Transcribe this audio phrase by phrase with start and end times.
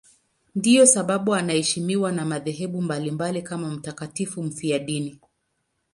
[0.55, 5.19] Ndiyo sababu anaheshimiwa na madhehebu mbalimbali kama mtakatifu mfiadini.